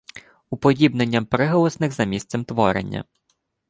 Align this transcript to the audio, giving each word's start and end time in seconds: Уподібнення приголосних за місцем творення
Уподібнення 0.49 1.23
приголосних 1.23 1.91
за 1.91 2.03
місцем 2.03 2.45
творення 2.45 3.05